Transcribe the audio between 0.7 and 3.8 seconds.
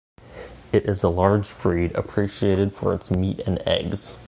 It is a large breed, appreciated for its meat and